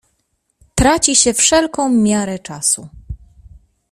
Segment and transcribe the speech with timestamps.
[0.75, 2.89] "Traci się wszelką miarę czasu."